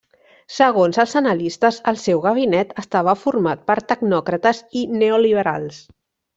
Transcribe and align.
Segons 0.53 0.97
els 1.03 1.11
analistes, 1.19 1.77
el 1.91 1.99
seu 2.05 2.23
gabinet 2.23 2.73
estava 2.85 3.15
format 3.27 3.63
per 3.71 3.79
tecnòcrates 3.95 4.65
i 4.83 4.87
neoliberals. 4.99 5.83